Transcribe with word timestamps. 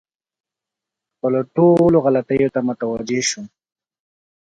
خپلو 1.13 1.41
ټولو 1.55 1.97
غلطیو 2.05 2.53
ته 2.53 2.59
متوجه 2.67 3.21
شوم. 3.29 3.45